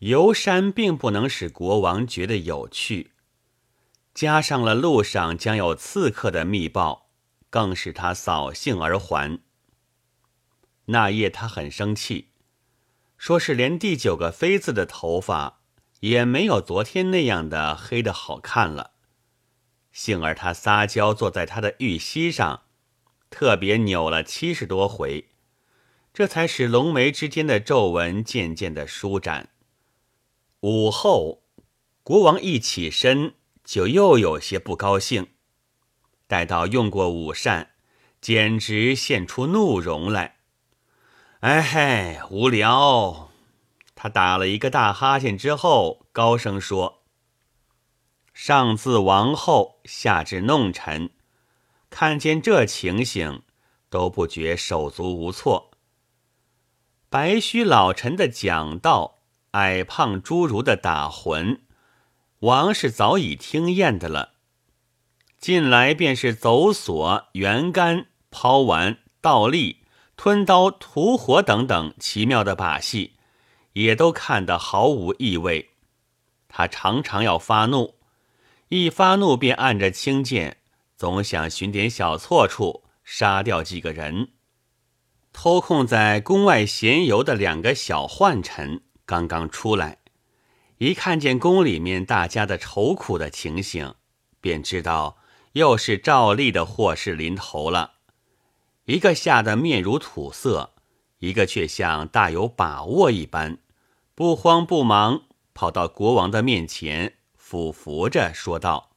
[0.00, 3.12] 游山并不能使国王觉得有趣，
[4.12, 7.08] 加上了路上将有刺客的密报，
[7.48, 9.40] 更使他扫兴而还。
[10.86, 12.28] 那夜他很生气，
[13.16, 15.60] 说是连第九个妃子的头发
[16.00, 18.92] 也没有昨天那样的黑的好看了。
[19.92, 22.64] 幸而他撒娇坐在他的玉膝上，
[23.30, 25.30] 特别扭了七十多回，
[26.12, 29.48] 这才使龙眉之间的皱纹渐渐的舒展。
[30.60, 31.42] 午后，
[32.02, 35.28] 国王一起身，就又有些不高兴。
[36.26, 37.72] 待到用过午膳，
[38.20, 40.36] 简直现出怒容来。
[41.40, 43.30] 哎嘿，无聊！
[43.94, 47.02] 他打了一个大哈欠之后，高声说。
[48.32, 51.10] 上自王后，下至弄臣，
[51.90, 53.42] 看见这情形，
[53.88, 55.70] 都不觉手足无措。
[57.08, 59.15] 白须老臣的讲道，
[59.56, 61.62] 矮胖侏儒的打魂，
[62.40, 64.34] 王是早已听厌的了。
[65.38, 69.78] 近来便是走索、圆杆、抛丸、倒立、
[70.14, 73.14] 吞刀、吐火等等奇妙的把戏，
[73.72, 75.70] 也都看得毫无意味。
[76.48, 77.94] 他常常要发怒。
[78.68, 80.58] 一发怒便按着轻剑，
[80.96, 84.32] 总想寻点小错处，杀掉几个人。
[85.32, 89.98] 偷空在宫外闲游的两个小宦臣刚刚出来，
[90.78, 93.94] 一看见宫里面大家的愁苦的情形，
[94.40, 95.16] 便知道
[95.52, 97.92] 又是照例的祸事临头了。
[98.86, 100.74] 一个吓得面如土色，
[101.18, 103.58] 一个却像大有把握一般，
[104.14, 105.22] 不慌不忙
[105.54, 107.14] 跑到国王的面前。
[107.36, 108.90] 俯伏着说道：“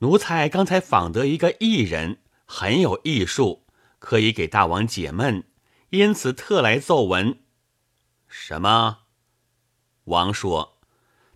[0.00, 3.64] 奴才刚才访得一个艺人，很有艺术，
[3.98, 5.44] 可以给大王解闷，
[5.88, 7.40] 因此特来奏闻。”
[8.28, 8.98] 什么？
[10.04, 10.78] 王说：“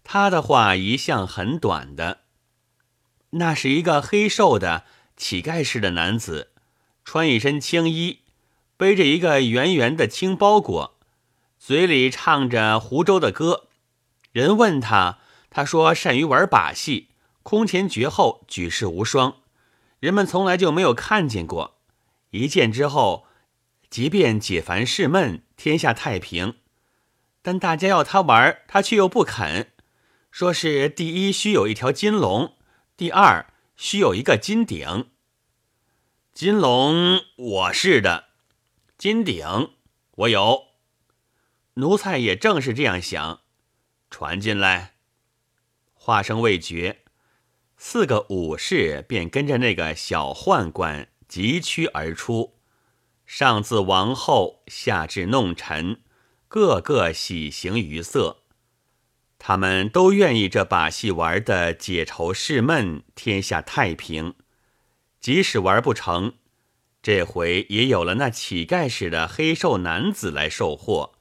[0.04, 2.20] 他的话一向很短的。
[3.30, 4.84] 那是一个黑瘦的
[5.16, 6.52] 乞丐似的男子，
[7.04, 8.20] 穿一身青衣，
[8.76, 10.98] 背着一个圆圆的青包裹，
[11.58, 13.68] 嘴里唱着湖州的歌。
[14.32, 15.18] 人问他。”
[15.54, 17.08] 他说：“善于玩把戏，
[17.42, 19.36] 空前绝后，举世无双，
[20.00, 21.76] 人们从来就没有看见过。
[22.30, 23.26] 一见之后，
[23.90, 26.54] 即便解烦释闷，天下太平。
[27.42, 29.72] 但大家要他玩，他却又不肯。
[30.30, 32.56] 说是第一须有一条金龙，
[32.96, 35.10] 第二须有一个金鼎。
[36.32, 38.28] 金龙我是的，
[38.96, 39.72] 金鼎
[40.12, 40.68] 我有。
[41.74, 43.40] 奴才也正是这样想，
[44.08, 44.94] 传进来。”
[45.94, 47.02] 话声未绝，
[47.76, 52.58] 四个武士便跟着那个小宦官疾趋而出，
[53.26, 56.02] 上自王后，下至弄臣，
[56.52, 58.42] 个个喜形于色。
[59.38, 64.34] 他们都愿意这把戏玩的解愁释闷，天下太平。
[65.18, 66.34] 即使玩不成，
[67.02, 71.12] 这回也有了那乞丐似的黑瘦男子来受祸。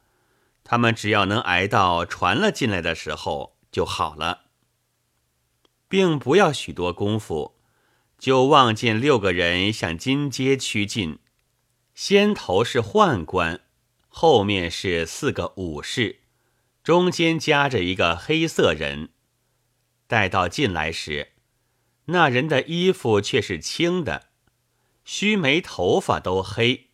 [0.65, 4.41] 他们只要能挨到传了进来的时候就好了。
[5.87, 7.55] 并不要许多功夫，
[8.19, 11.19] 就望见六个人向金街趋近。
[11.95, 13.61] 先头是宦官，
[14.13, 16.19] 后面是四个武士，
[16.83, 19.09] 中间夹着一个黑色人。
[20.05, 21.29] 待到进来时，
[22.05, 24.27] 那人的衣服却是青的，
[25.05, 26.89] 须眉头发都黑，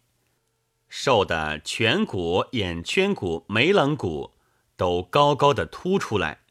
[0.87, 4.35] 瘦的颧骨、眼圈骨、眉棱骨
[4.77, 6.41] 都高高的凸出来。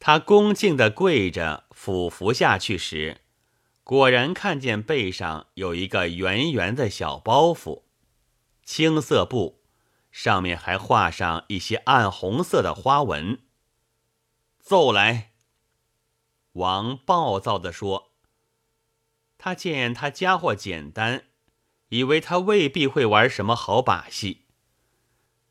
[0.00, 3.18] 他恭敬的跪着俯伏下去时，
[3.84, 7.83] 果然看见背上有一个圆圆的小包袱，
[8.64, 9.62] 青色布，
[10.10, 13.40] 上面还画上一些暗红色的花纹。
[14.58, 15.32] 奏来！
[16.52, 18.12] 王暴躁地说
[19.36, 21.24] ：“他见他家伙简单，
[21.88, 24.46] 以为他未必会玩什么好把戏。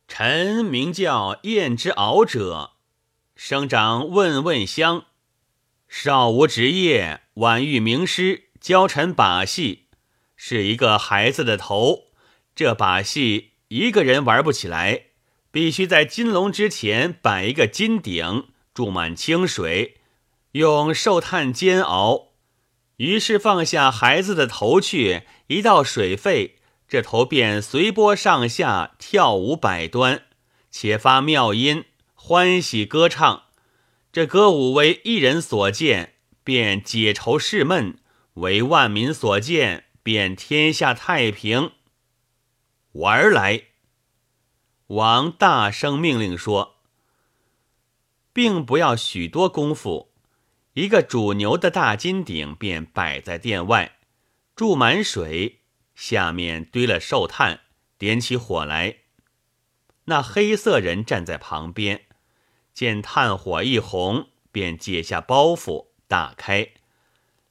[0.08, 2.72] 臣名叫燕之敖者。”
[3.36, 5.06] 生长问问乡，
[5.88, 9.88] 少无职业，晚遇名师教臣把戏，
[10.36, 12.13] 是一个孩子的头。
[12.56, 15.06] 这把戏一个人玩不起来，
[15.52, 19.98] 必须在金龙之前摆一个金鼎，注满清水，
[20.52, 22.30] 用寿炭煎熬。
[22.98, 26.58] 于是放下孩子的头去，一道水沸，
[26.88, 30.24] 这头便随波上下，跳舞百端，
[30.70, 31.86] 且发妙音。
[32.14, 33.44] 欢喜歌唱，
[34.14, 36.14] 这歌舞为一人所见，
[36.44, 37.96] 便解愁释闷；
[38.36, 41.72] 为万民所见，便天下太平。
[42.94, 43.70] 玩来！
[44.86, 46.76] 王大声命令说
[48.32, 50.12] ：“并不要许多功夫，
[50.74, 53.98] 一个煮牛的大金鼎便摆在殿外，
[54.56, 55.62] 注满水，
[55.96, 57.62] 下面堆了寿炭，
[57.98, 58.98] 点起火来。
[60.06, 62.06] 那黑色人站在旁边，
[62.76, 66.74] 见炭火一红，便解下包袱，打开，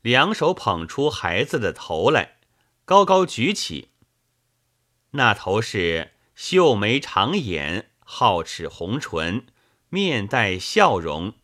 [0.03, 2.37] 两手捧出孩子的头来，
[2.85, 3.89] 高高举起。
[5.13, 9.47] 那头是秀眉长眼，皓齿红唇，
[9.91, 11.35] 面带笑容，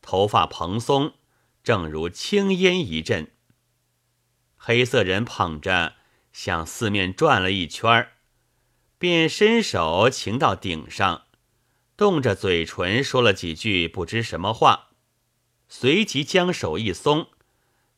[0.00, 1.12] 头发蓬松，
[1.62, 3.30] 正如青烟一阵。
[4.56, 5.94] 黑色人捧着，
[6.32, 8.08] 向四面转了一圈。
[8.98, 11.24] 便伸手擎到顶上，
[11.96, 14.88] 动着嘴唇说了几句不知什么话，
[15.68, 17.28] 随即将手一松，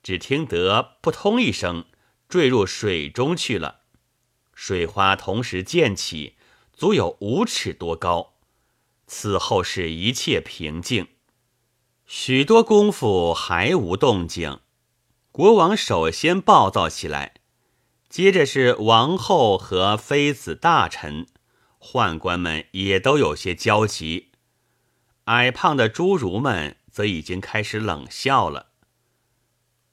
[0.02, 1.84] 只听得扑通一声，
[2.28, 3.81] 坠入水中去了。
[4.54, 6.36] 水花同时溅起，
[6.72, 8.34] 足有五尺多高。
[9.06, 11.08] 此后是一切平静，
[12.06, 14.60] 许多功夫还无动静。
[15.30, 17.34] 国王首先暴躁起来。
[18.08, 21.26] 接着是王后和妃子大臣，
[21.80, 24.32] 宦官们也都有些焦急。
[25.24, 28.68] 矮胖的侏儒们则已经开始冷笑了。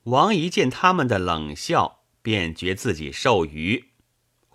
[0.04, 3.89] 王一见他们的冷笑，便觉自己受愚，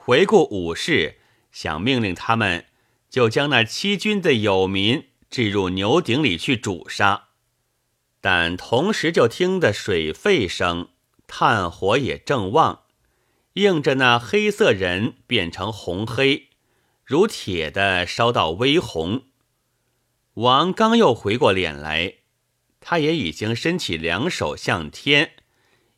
[0.07, 1.17] 回顾武士，
[1.51, 2.67] 想命令他们
[3.09, 7.29] 就将那欺君的有民置入牛鼎里去煮杀。
[8.21, 10.91] 但同时就听得水沸声，
[11.27, 12.83] 炭火也正旺。
[13.55, 16.49] 映着那黑色人变成红黑，
[17.03, 19.23] 如铁的烧到微红。
[20.35, 22.17] 王刚又回过脸来，
[22.79, 25.31] 他也已经伸起两手向天，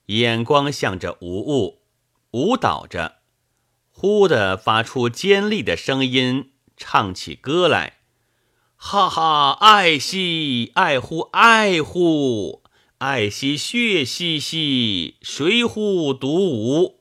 [0.07, 1.83] 眼光向着无物，
[2.31, 3.17] 舞蹈着，
[3.99, 7.95] 忽的发出尖利的声音，唱起歌来：
[8.77, 12.63] 哈哈，爱惜，爱护，爱护，
[12.99, 17.01] 爱惜血兮兮，谁乎独舞？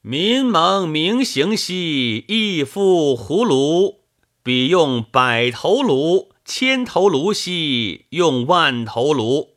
[0.00, 4.00] 民蒙明行兮，亦复葫芦。
[4.42, 9.50] 彼用百头颅，千头颅兮，用万头颅。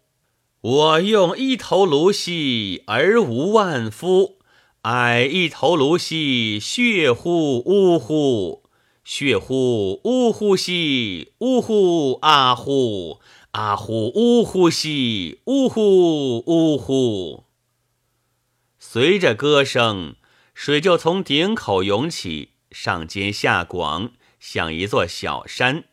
[0.60, 4.40] 我用一头颅兮，而无万夫。
[4.86, 8.62] 矮一头颅兮，血乎呜呼，
[9.04, 17.46] 血乎呜呼兮，呜呼啊呼，啊呼呜呼兮，呜呼呜呼。
[18.78, 20.16] 随着歌声。
[20.54, 25.84] 水就从顶口涌起，上尖下广，像一座小山。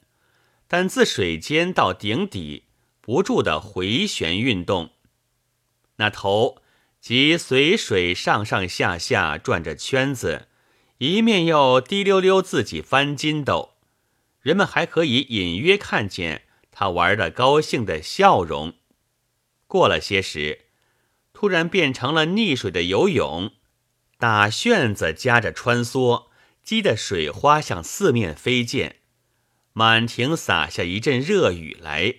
[0.68, 2.66] 但自水尖到顶底，
[3.00, 4.90] 不住的回旋运动。
[5.96, 6.61] 那头
[7.02, 10.46] 即随水上上下下转着圈子，
[10.98, 13.70] 一面又滴溜溜自己翻筋斗。
[14.40, 18.74] 人们还可以隐约看见他玩的高兴的笑容。
[19.66, 20.66] 过了些时，
[21.32, 23.50] 突然变成了溺水的游泳。
[24.16, 26.26] 打旋子夹着穿梭，
[26.62, 28.98] 激得水花向四面飞溅，
[29.72, 32.14] 满庭洒下一阵热雨来。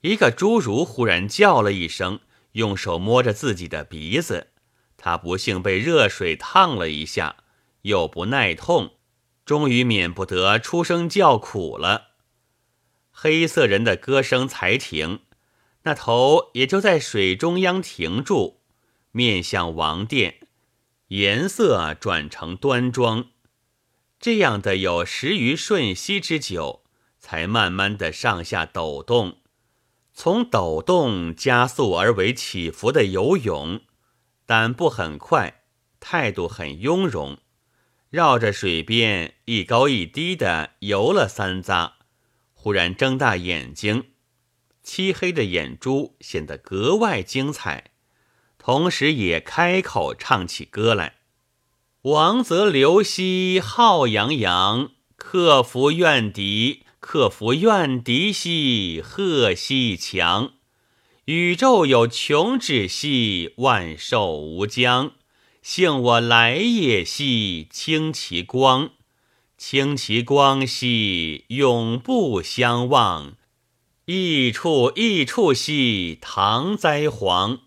[0.00, 2.18] 一个侏儒忽然叫了一声，
[2.56, 4.48] 用手摸着自己的鼻子，
[4.96, 7.36] 他不幸被热水烫了一下，
[7.82, 8.94] 又不耐痛，
[9.44, 12.12] 终于免不得出声叫苦了。
[13.10, 15.20] 黑色人的歌声才停，
[15.82, 18.62] 那头也就在水中央停住，
[19.12, 20.40] 面向王殿。
[21.08, 23.26] 颜色转成端庄，
[24.18, 26.82] 这样的有十余瞬息之久，
[27.18, 29.38] 才慢慢的上下抖动，
[30.18, 33.82] 从抖动加速而为起伏的游泳，
[34.46, 35.64] 但不很快，
[36.00, 37.36] 态度很雍容，
[38.08, 41.92] 绕着水边一高一低的游了三匝，
[42.54, 44.04] 忽然睁大眼睛，
[44.82, 47.90] 漆黑的眼珠显得格外精彩。
[48.56, 51.16] 同时也开口唱起歌来
[52.00, 60.54] ：“王泽流兮浩洋洋，克服怨敌，克服怨敌兮贺兮强。
[61.26, 65.12] 宇宙有穷止兮，万寿无疆。
[65.62, 68.90] 幸我来也兮，清其光，
[69.56, 73.36] 清其光兮，永不相忘。
[74.06, 77.60] 异处异处兮，唐哉皇。”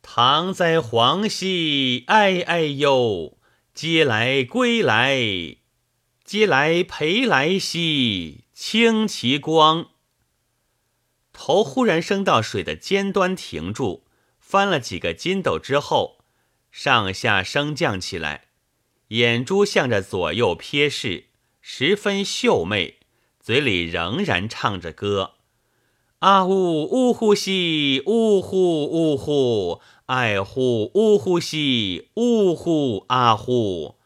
[0.00, 3.36] 唐哉皇兮，哎哎呦！
[3.74, 5.56] 嗟来归来，
[6.24, 9.88] 嗟来陪来兮，清其光。
[11.34, 14.04] 头忽然升到水的尖端停住，
[14.40, 16.20] 翻了几个筋斗之后，
[16.70, 18.46] 上下升降起来，
[19.08, 21.26] 眼珠向着左右瞥视，
[21.60, 23.00] 十分秀媚，
[23.38, 25.32] 嘴里仍然唱着歌
[26.20, 33.96] ：“啊呜呜呼兮，呜呼呜呼，爱呼呜呼兮，呜呼啊呼，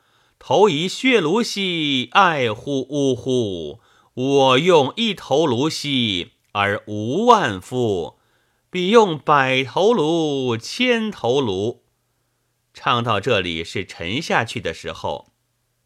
[0.40, 3.78] 头一血炉兮，爱呼呜呼，
[4.14, 8.18] 我用一头颅兮而无万夫，
[8.68, 11.84] 比用百头颅，千头颅。”
[12.74, 15.32] 唱到这里是沉下去的时候，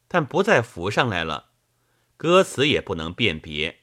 [0.08, 1.50] 但不再浮上来了。
[2.16, 3.80] 歌词也不能辨别，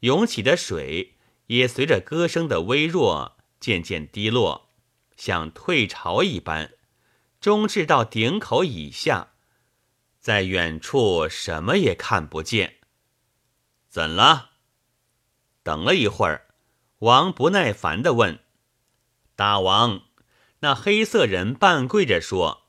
[0.00, 1.16] 涌起的水
[1.46, 4.70] 也随着歌声的微弱渐渐低落，
[5.16, 6.74] 像退潮一般，
[7.40, 9.32] 终至到顶口以下，
[10.20, 12.75] 在远处什么也看不见。
[13.96, 14.50] 怎了？
[15.62, 16.48] 等了一会儿，
[16.98, 18.40] 王不耐烦地问
[19.34, 20.02] ：“大王。”
[20.60, 22.66] 那黑色人半跪着说：“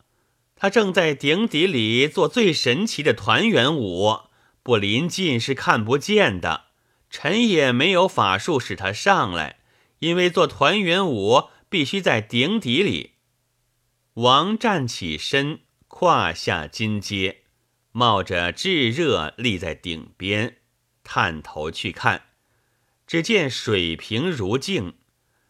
[0.56, 4.22] 他正在顶底里做最神奇的团圆舞，
[4.64, 6.68] 不临近是看不见的。
[7.10, 9.60] 臣也没有法术使他上来，
[10.00, 13.16] 因为做团圆舞必须在顶底里。”
[14.16, 17.44] 王站起身，胯下金阶，
[17.92, 20.60] 冒着炙热立在顶边，
[21.10, 22.24] 探头去看，
[23.08, 24.96] 只见水平如镜。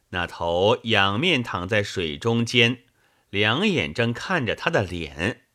[0.09, 2.83] 那头仰面躺在水中间，
[3.31, 5.45] 两眼正看着他的脸。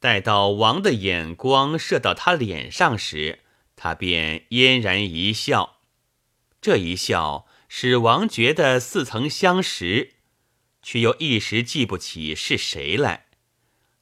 [0.00, 3.44] 待到王的眼光射到他脸上时，
[3.76, 5.78] 他便嫣然一笑。
[6.60, 10.14] 这一笑使王觉得似曾相识，
[10.82, 13.26] 却又一时记不起是谁来。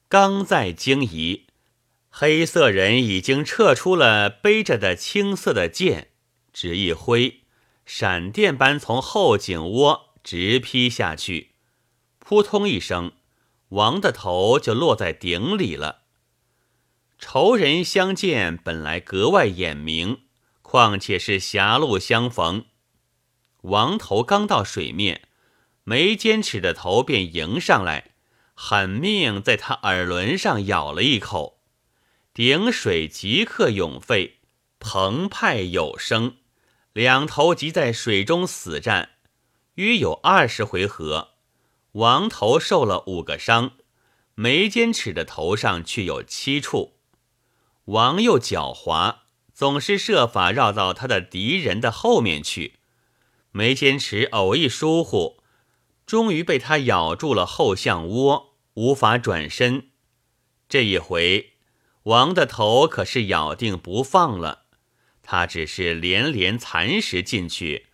[0.09, 1.44] 刚在惊疑，
[2.17, 6.11] 黑色人已经撤出了背着的青色的剑，
[6.53, 7.41] 只一挥。
[7.85, 11.55] 闪电般从后颈窝直劈下去，
[12.17, 13.11] 扑通一声，
[13.67, 16.03] 王的头就落在顶里了。
[17.19, 20.21] 仇人相见本来格外眼明，
[20.61, 22.63] 况且是狭路相逢。
[23.63, 25.23] 王头刚到水面，
[25.83, 28.11] 没坚持的头便迎上来，
[28.53, 31.54] 狠命在他耳轮上咬了一口，
[32.35, 34.39] 鼎水即刻涌沸，
[34.77, 36.35] 澎湃有声。
[36.91, 39.11] 两头即在水中死战，
[39.75, 41.29] 约有二十回合，
[41.93, 43.77] 王头受了五个伤，
[44.33, 46.97] 眉间齿的头上却有七处。
[47.85, 49.19] 王又狡猾，
[49.53, 52.79] 总是设法绕到他的敌人的后面去。
[53.51, 55.41] 眉间齿偶一疏忽，
[56.05, 59.91] 终于被他咬住了后项窝，无法转身。
[60.67, 61.53] 这一回，
[62.05, 64.63] 王的头可是咬定不放了。
[65.21, 67.87] 他只是连连蚕食进去，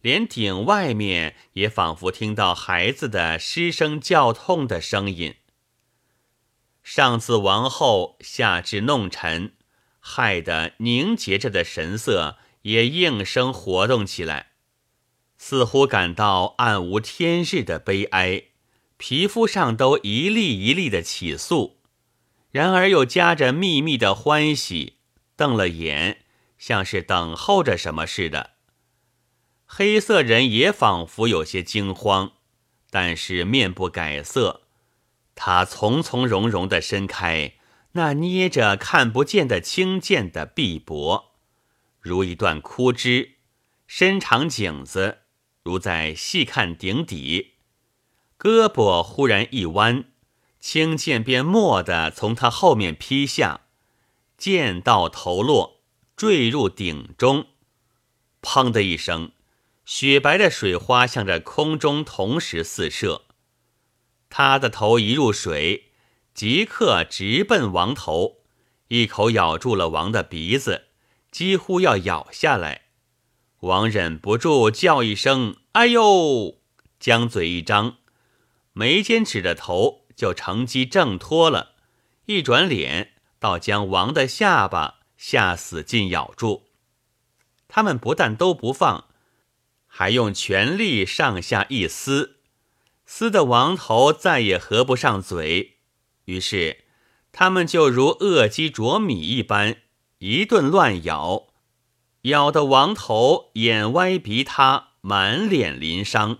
[0.00, 5.34] 连顶外面也仿佛听到孩子的失声叫痛的声音。
[6.82, 9.52] 上次王后下至弄臣，
[10.00, 14.52] 害得凝结着的神色也应声活动起来，
[15.36, 18.44] 似乎感到暗无天日的悲哀，
[18.96, 21.77] 皮肤上都一粒一粒的起粟，
[22.58, 24.94] 然而又夹着秘密的欢喜，
[25.36, 26.24] 瞪了眼。
[26.58, 28.54] 像是等候着什么似的，
[29.64, 32.32] 黑色人也仿佛有些惊慌，
[32.90, 34.62] 但是面不改色。
[35.36, 37.52] 他从从容容地伸开
[37.92, 41.26] 那捏着看不见的青剑的臂膊，
[42.00, 43.36] 如一段枯枝；
[43.86, 45.18] 伸长颈子，
[45.62, 47.52] 如在细看顶底。
[48.36, 50.06] 胳膊忽然一弯，
[50.70, 53.62] 青剑便蓦地从他后面劈下，
[54.36, 55.80] 剑到头落。
[56.14, 57.46] 坠入鼎中，
[58.42, 59.32] 砰的一声，
[59.86, 63.22] 雪白的水花向着空中同时四射。
[64.28, 65.86] 他的头一入水，
[66.34, 68.40] 即刻直奔王头，
[68.88, 70.88] 一口咬住了王的鼻子，
[71.30, 72.82] 几乎要咬下来。
[73.60, 76.58] 王忍不住叫一声“哎呦”，
[77.00, 77.96] 将嘴一张，
[78.74, 81.76] 眉间指着头就乘机挣脱了，
[82.26, 84.96] 一转脸，倒将王的下巴。
[85.16, 86.64] 下死劲咬住，
[87.66, 89.06] 他们不但都不放，
[89.86, 92.36] 还用全力上下一撕，
[93.04, 95.78] 撕的王头再也合不上嘴。
[96.26, 96.84] 于是
[97.32, 99.78] 他们就如饿鸡啄米一般，
[100.18, 101.48] 一顿乱咬，
[102.22, 106.38] 咬得王头眼歪鼻塌，满脸鳞伤。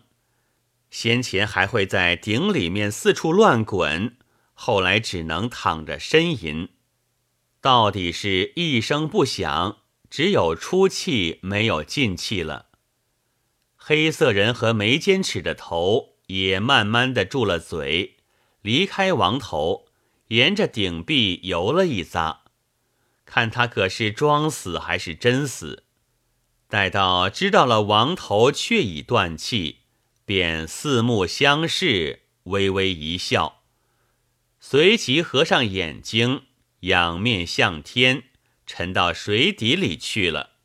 [0.91, 4.17] 先前还会在鼎里面四处乱滚，
[4.55, 6.69] 后来只能躺着呻吟。
[7.61, 9.79] 到底是一声不响，
[10.09, 12.67] 只有出气没有进气了。
[13.77, 18.17] 黑色人和眉间齿的头也慢慢的住了嘴，
[18.63, 19.87] 离开王头，
[20.29, 22.39] 沿着顶壁游了一匝，
[23.25, 25.85] 看他可是装死还是真死。
[26.69, 29.78] 待到知道了王头确已断气，
[30.29, 33.63] 便四目相视，微微一笑，
[34.61, 36.43] 随即合上眼睛，
[36.81, 38.25] 仰面向天，
[38.67, 40.58] 沉到水底里去了。